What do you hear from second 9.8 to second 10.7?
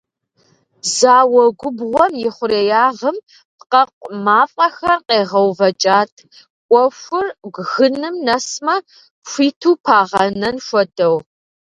пагъэнэн